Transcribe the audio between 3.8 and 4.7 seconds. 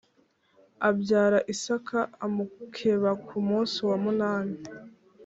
wa munani